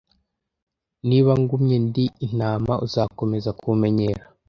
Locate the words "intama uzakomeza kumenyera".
2.25-4.23